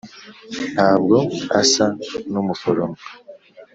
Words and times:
ntabwo 0.73 1.17
asa 1.61 1.85
n'umuforomo 2.31 2.99